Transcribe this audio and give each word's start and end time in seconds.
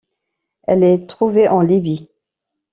Elle 0.63 0.83
est 0.83 1.07
trouvée 1.07 1.47
en 1.47 1.61
Libye. 1.61 2.09